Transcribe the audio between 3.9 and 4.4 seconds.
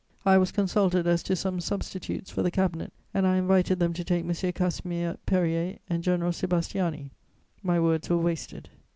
to take